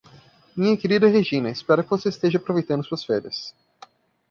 [0.57, 3.53] Minha querida Regina, espero que você esteja aproveitando suas férias.